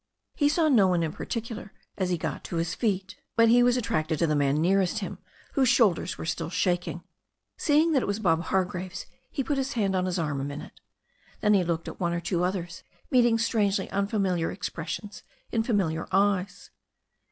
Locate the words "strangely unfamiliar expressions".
13.37-15.21